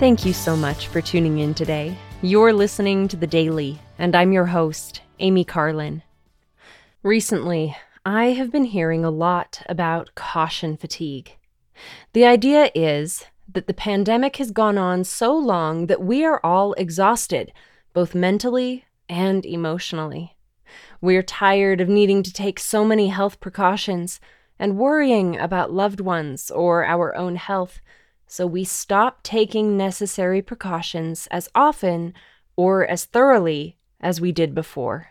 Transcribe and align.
Thank 0.00 0.24
you 0.24 0.32
so 0.32 0.56
much 0.56 0.86
for 0.86 1.02
tuning 1.02 1.40
in 1.40 1.52
today. 1.52 1.94
You're 2.22 2.54
listening 2.54 3.06
to 3.08 3.18
The 3.18 3.26
Daily, 3.26 3.78
and 3.98 4.16
I'm 4.16 4.32
your 4.32 4.46
host, 4.46 5.02
Amy 5.18 5.44
Carlin. 5.44 6.02
Recently, 7.02 7.76
I 8.06 8.28
have 8.28 8.50
been 8.50 8.64
hearing 8.64 9.04
a 9.04 9.10
lot 9.10 9.60
about 9.68 10.14
caution 10.14 10.78
fatigue. 10.78 11.36
The 12.14 12.24
idea 12.24 12.70
is 12.74 13.26
that 13.46 13.66
the 13.66 13.74
pandemic 13.74 14.36
has 14.36 14.52
gone 14.52 14.78
on 14.78 15.04
so 15.04 15.36
long 15.36 15.86
that 15.88 16.00
we 16.00 16.24
are 16.24 16.40
all 16.42 16.72
exhausted, 16.78 17.52
both 17.92 18.14
mentally 18.14 18.86
and 19.06 19.44
emotionally. 19.44 20.34
We're 21.02 21.22
tired 21.22 21.82
of 21.82 21.90
needing 21.90 22.22
to 22.22 22.32
take 22.32 22.58
so 22.58 22.86
many 22.86 23.08
health 23.08 23.38
precautions 23.38 24.18
and 24.58 24.78
worrying 24.78 25.38
about 25.38 25.74
loved 25.74 26.00
ones 26.00 26.50
or 26.50 26.86
our 26.86 27.14
own 27.14 27.36
health, 27.36 27.82
so 28.30 28.46
we 28.46 28.62
stop 28.62 29.24
taking 29.24 29.76
necessary 29.76 30.40
precautions 30.40 31.26
as 31.32 31.48
often 31.52 32.14
or 32.54 32.86
as 32.86 33.04
thoroughly 33.04 33.76
as 34.00 34.20
we 34.20 34.30
did 34.30 34.54
before. 34.54 35.08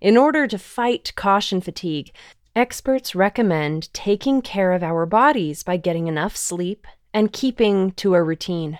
In 0.00 0.16
order 0.16 0.46
to 0.46 0.56
fight 0.56 1.12
caution 1.14 1.60
fatigue, 1.60 2.10
experts 2.56 3.14
recommend 3.14 3.92
taking 3.92 4.40
care 4.40 4.72
of 4.72 4.82
our 4.82 5.04
bodies 5.04 5.62
by 5.62 5.76
getting 5.76 6.06
enough 6.06 6.34
sleep 6.34 6.86
and 7.12 7.34
keeping 7.34 7.92
to 7.92 8.14
a 8.14 8.22
routine. 8.22 8.78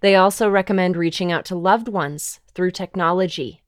They 0.00 0.14
also 0.14 0.50
recommend 0.50 0.98
reaching 0.98 1.32
out 1.32 1.46
to 1.46 1.56
loved 1.56 1.88
ones 1.88 2.40
through 2.52 2.72
technology, 2.72 3.62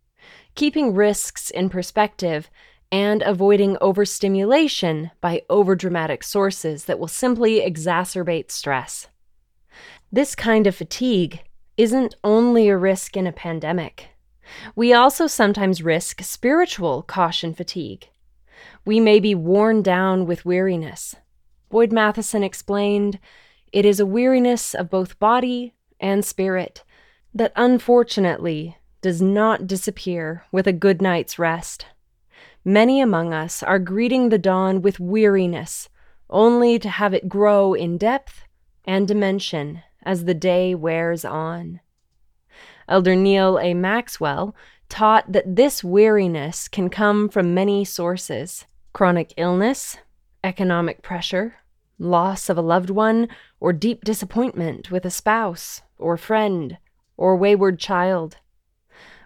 keeping 0.55 0.95
risks 0.95 1.49
in 1.49 1.71
perspective, 1.71 2.51
and 2.91 3.23
avoiding 3.23 3.77
overstimulation 3.81 5.11
by 5.21 5.43
overdramatic 5.51 6.25
sources 6.25 6.85
that 6.85 6.99
will 6.99 7.09
simply 7.09 7.61
exacerbate 7.61 8.51
stress. 8.51 9.09
This 10.11 10.35
kind 10.35 10.67
of 10.67 10.75
fatigue 10.75 11.43
isn't 11.77 12.17
only 12.25 12.69
a 12.69 12.77
risk 12.77 13.17
in 13.17 13.27
a 13.27 13.33
pandemic. 13.33 14.09
We 14.75 14.93
also 14.93 15.27
sometimes 15.27 15.83
risk 15.83 16.23
spiritual 16.23 17.03
caution 17.03 17.55
fatigue. 17.55 18.09
We 18.85 19.01
may 19.01 19.21
be 19.21 19.35
worn 19.35 19.83
down 19.83 20.27
with 20.27 20.47
weariness. 20.47 21.15
Boyd 21.69 21.93
Matheson 21.93 22.43
explained 22.43 23.19
it 23.73 23.85
is 23.85 24.01
a 24.01 24.07
weariness 24.07 24.75
of 24.75 24.89
both 24.89 25.19
body 25.19 25.75
and 26.01 26.25
spirit 26.25 26.85
that 27.35 27.53
unfortunately 27.55 28.79
does 29.03 29.21
not 29.21 29.67
disappear 29.67 30.45
with 30.51 30.67
a 30.67 30.73
good 30.73 31.03
night's 31.03 31.39
rest. 31.39 31.87
Many 32.65 33.01
among 33.01 33.33
us 33.33 33.63
are 33.63 33.79
greeting 33.79 34.29
the 34.29 34.39
dawn 34.39 34.83
with 34.83 35.01
weariness, 35.01 35.89
only 36.29 36.79
to 36.79 36.89
have 36.89 37.15
it 37.15 37.29
grow 37.29 37.75
in 37.75 37.99
depth 37.99 38.45
and 38.85 39.07
dimension 39.07 39.83
as 40.03 40.25
the 40.25 40.35
day 40.35 40.75
wears 40.75 41.25
on. 41.25 41.81
Elder 42.89 43.15
Neal 43.15 43.59
A. 43.59 43.75
Maxwell 43.75 44.55
taught 44.89 45.31
that 45.31 45.57
this 45.57 45.85
weariness 45.85 46.69
can 46.69 46.89
come 46.89 47.29
from 47.29 47.55
many 47.55 47.85
sources 47.85 48.67
chronic 48.93 49.33
illness, 49.37 49.99
economic 50.43 51.03
pressure, 51.03 51.57
loss 51.99 52.49
of 52.49 52.59
a 52.59 52.63
loved 52.63 52.91
one, 52.91 53.29
or 53.61 53.73
deep 53.73 54.03
disappointment 54.03 54.91
with 54.91 55.05
a 55.05 55.11
spouse, 55.11 55.83
or 55.99 56.17
friend, 56.17 56.79
or 57.17 57.37
wayward 57.37 57.79
child. 57.79 58.39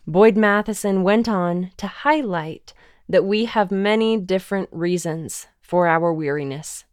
Boyd 0.07 0.37
Matheson 0.37 1.03
went 1.03 1.29
on 1.29 1.71
to 1.77 1.87
highlight 1.87 2.75
that 3.09 3.25
we 3.25 3.45
have 3.47 3.71
many 3.71 4.17
different 4.17 4.69
reasons 4.73 5.47
for 5.61 5.87
our 5.87 6.13
weariness. 6.13 6.85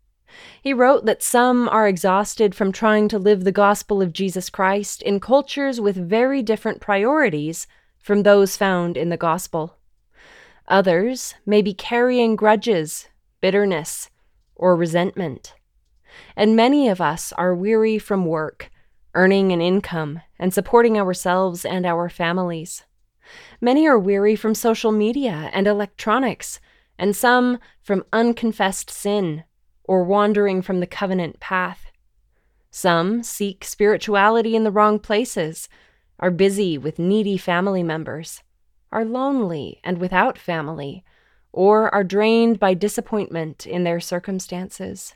He 0.61 0.73
wrote 0.73 1.05
that 1.05 1.23
some 1.23 1.67
are 1.69 1.87
exhausted 1.87 2.53
from 2.53 2.71
trying 2.71 3.07
to 3.09 3.19
live 3.19 3.43
the 3.43 3.51
gospel 3.51 4.01
of 4.01 4.13
Jesus 4.13 4.49
Christ 4.49 5.01
in 5.01 5.19
cultures 5.19 5.81
with 5.81 5.95
very 5.95 6.41
different 6.41 6.81
priorities 6.81 7.67
from 7.99 8.23
those 8.23 8.55
found 8.55 8.95
in 8.95 9.09
the 9.09 9.17
gospel. 9.17 9.77
Others 10.67 11.35
may 11.45 11.61
be 11.61 11.73
carrying 11.73 12.35
grudges, 12.35 13.07
bitterness, 13.41 14.09
or 14.55 14.75
resentment 14.75 15.55
and 16.35 16.55
many 16.55 16.87
of 16.87 17.01
us 17.01 17.31
are 17.33 17.55
weary 17.55 17.97
from 17.97 18.25
work, 18.25 18.69
earning 19.15 19.51
an 19.51 19.61
income, 19.61 20.21
and 20.37 20.53
supporting 20.53 20.97
ourselves 20.97 21.65
and 21.65 21.85
our 21.85 22.09
families. 22.09 22.83
Many 23.61 23.87
are 23.87 23.99
weary 23.99 24.35
from 24.35 24.55
social 24.55 24.91
media 24.91 25.49
and 25.53 25.67
electronics, 25.67 26.59
and 26.97 27.15
some 27.15 27.59
from 27.81 28.03
unconfessed 28.11 28.89
sin 28.89 29.43
or 29.83 30.03
wandering 30.03 30.61
from 30.61 30.79
the 30.79 30.87
covenant 30.87 31.39
path. 31.39 31.85
Some 32.71 33.23
seek 33.23 33.63
spirituality 33.63 34.55
in 34.55 34.63
the 34.63 34.71
wrong 34.71 34.99
places, 34.99 35.67
are 36.19 36.31
busy 36.31 36.77
with 36.77 36.99
needy 36.99 37.37
family 37.37 37.81
members, 37.81 38.43
are 38.91 39.05
lonely 39.05 39.79
and 39.83 39.97
without 39.97 40.37
family, 40.37 41.03
or 41.51 41.93
are 41.93 42.03
drained 42.03 42.59
by 42.59 42.73
disappointment 42.73 43.65
in 43.65 43.83
their 43.83 43.99
circumstances. 43.99 45.15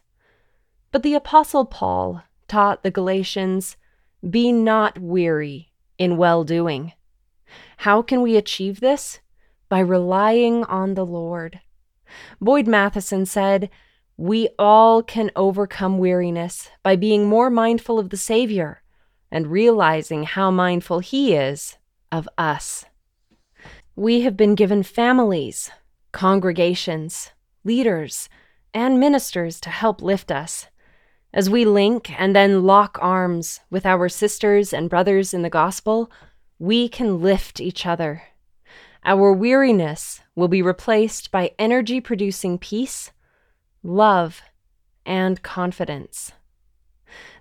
But 0.91 1.03
the 1.03 1.13
Apostle 1.13 1.65
Paul 1.65 2.23
taught 2.47 2.83
the 2.83 2.91
Galatians 2.91 3.77
be 4.27 4.51
not 4.51 4.97
weary 4.99 5.71
in 5.97 6.17
well 6.17 6.43
doing. 6.43 6.93
How 7.77 8.01
can 8.01 8.21
we 8.21 8.35
achieve 8.35 8.79
this? 8.79 9.19
By 9.69 9.79
relying 9.79 10.63
on 10.65 10.93
the 10.93 11.05
Lord. 11.05 11.59
Boyd 12.39 12.67
Matheson 12.67 13.25
said, 13.25 13.69
We 14.17 14.49
all 14.59 15.01
can 15.03 15.31
overcome 15.35 15.97
weariness 15.97 16.69
by 16.83 16.95
being 16.95 17.27
more 17.27 17.49
mindful 17.49 17.99
of 17.99 18.09
the 18.09 18.17
Savior 18.17 18.81
and 19.31 19.47
realizing 19.47 20.23
how 20.23 20.51
mindful 20.51 20.99
He 20.99 21.33
is 21.33 21.77
of 22.11 22.29
us. 22.37 22.85
We 23.95 24.21
have 24.21 24.37
been 24.37 24.55
given 24.55 24.83
families, 24.83 25.71
congregations, 26.11 27.31
leaders, 27.63 28.29
and 28.73 28.99
ministers 28.99 29.59
to 29.61 29.69
help 29.69 30.01
lift 30.01 30.31
us. 30.31 30.67
As 31.33 31.49
we 31.49 31.65
link 31.65 32.11
and 32.19 32.35
then 32.35 32.63
lock 32.63 32.99
arms 33.01 33.59
with 33.71 33.85
our 33.85 34.07
sisters 34.07 34.71
and 34.71 34.89
brothers 34.89 35.33
in 35.33 35.41
the 35.41 35.49
gospel, 35.49 36.11
we 36.59 36.87
can 36.87 37.21
lift 37.21 37.59
each 37.59 37.85
other. 37.85 38.23
Our 39.05 39.33
weariness 39.33 40.21
will 40.35 40.47
be 40.47 40.61
replaced 40.61 41.31
by 41.31 41.51
energy 41.59 41.99
producing 41.99 42.57
peace, 42.57 43.11
love, 43.83 44.41
and 45.05 45.41
confidence. 45.43 46.31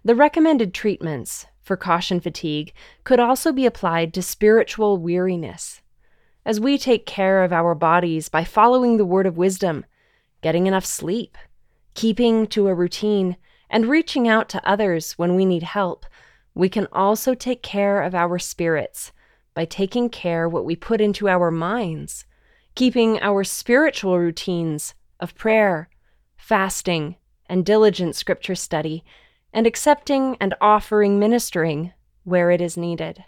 The 0.05 0.17
recommended 0.17 0.75
treatments 0.75 1.47
for 1.63 1.77
caution 1.77 2.21
fatigue 2.21 2.73
could 3.05 3.21
also 3.21 3.53
be 3.53 3.67
applied 3.67 4.13
to 4.15 4.23
spiritual 4.23 4.97
weariness. 4.97 5.81
As 6.45 6.59
we 6.59 6.77
take 6.77 7.07
care 7.07 7.45
of 7.45 7.53
our 7.53 7.75
bodies 7.75 8.29
by 8.29 8.43
following 8.43 8.97
the 8.97 9.07
word 9.07 9.27
of 9.27 9.37
wisdom, 9.37 9.87
getting 10.41 10.67
enough 10.67 10.85
sleep, 10.85 11.39
keeping 11.95 12.49
to 12.49 12.67
a 12.67 12.75
routine, 12.75 13.37
and 13.71 13.87
reaching 13.87 14.27
out 14.27 14.49
to 14.49 14.69
others 14.69 15.13
when 15.13 15.37
we 15.37 15.47
need 15.47 15.63
help, 15.63 16.05
we 16.55 16.69
can 16.69 16.87
also 16.93 17.35
take 17.35 17.63
care 17.63 18.03
of 18.03 18.15
our 18.15 18.39
spirits 18.39 19.13
by 19.55 19.65
taking 19.65 20.09
care 20.09 20.49
what 20.49 20.65
we 20.65 20.77
put 20.77 21.01
into 21.01 21.29
our 21.29 21.51
minds, 21.51 22.25
keeping 22.75 23.21
our 23.21 23.45
spiritual 23.45 24.19
routines 24.19 24.95
of 25.21 25.35
prayer, 25.35 25.89
fasting, 26.37 27.17
and 27.47 27.65
diligent 27.65 28.17
scripture 28.17 28.55
study, 28.55 29.05
and 29.53 29.67
accepting 29.67 30.37
and 30.41 30.55
offering 30.61 31.19
ministering 31.19 31.93
where 32.25 32.51
it 32.51 32.61
is 32.61 32.77
needed. 32.77 33.25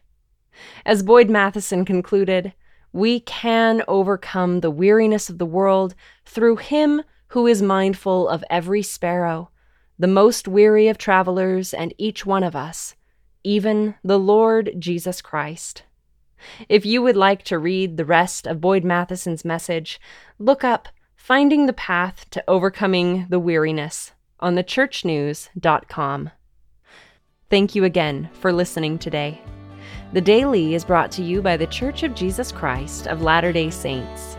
As 0.87 1.03
Boyd 1.03 1.29
Matheson 1.29 1.85
concluded, 1.85 2.53
we 2.93 3.21
can 3.21 3.83
overcome 3.89 4.61
the 4.61 4.71
weariness 4.71 5.29
of 5.29 5.39
the 5.39 5.47
world 5.47 5.95
through 6.25 6.57
Him 6.57 7.03
who 7.29 7.47
is 7.47 7.61
mindful 7.61 8.29
of 8.29 8.45
every 8.49 8.83
sparrow 8.83 9.51
the 9.99 10.07
most 10.09 10.49
weary 10.49 10.89
of 10.89 10.99
travelers 10.99 11.73
and 11.73 11.95
each 11.99 12.27
one 12.27 12.43
of 12.43 12.57
us, 12.57 12.97
even 13.45 13.95
the 14.03 14.19
Lord 14.19 14.73
Jesus 14.79 15.23
Christ. 15.23 15.85
If 16.69 16.85
you 16.85 17.03
would 17.03 17.17
like 17.17 17.43
to 17.45 17.59
read 17.59 17.97
the 17.97 18.05
rest 18.05 18.47
of 18.47 18.61
Boyd 18.61 18.85
Matheson's 18.85 19.45
message, 19.45 20.01
look 20.39 20.65
up 20.65 20.89
Finding 21.17 21.67
the 21.67 21.73
Path 21.73 22.29
to 22.31 22.45
Overcoming 22.49 23.27
the 23.31 23.39
Weariness 23.39 24.13
on 24.41 24.57
thechurchnews.com. 24.57 26.31
Thank 27.49 27.75
you 27.75 27.85
again 27.85 28.29
for 28.41 28.53
listening 28.53 28.99
today. 28.99 29.41
The 30.13 30.21
Daily 30.21 30.75
is 30.75 30.85
brought 30.85 31.11
to 31.13 31.23
you 31.23 31.41
by 31.41 31.57
The 31.57 31.67
Church 31.67 32.03
of 32.03 32.15
Jesus 32.15 32.53
Christ 32.53 33.07
of 33.07 33.23
Latter 33.23 33.53
day 33.53 33.71
Saints. 33.71 34.37